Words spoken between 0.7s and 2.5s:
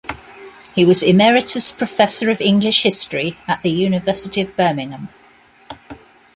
He was Emeritus Professor of